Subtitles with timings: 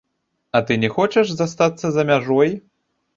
[0.59, 2.55] А ты не хочаш застацца за мяжой?